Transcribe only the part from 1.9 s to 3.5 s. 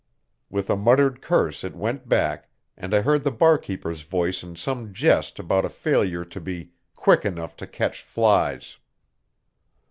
back, and I heard the